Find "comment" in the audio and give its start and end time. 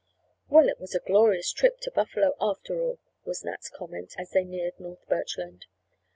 3.69-4.15